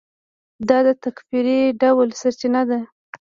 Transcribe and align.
دا 0.69 0.77
د 0.87 0.89
تکفیري 1.03 1.59
ډلو 1.79 2.03
سرچینه 2.21 2.61
ده. 2.69 2.79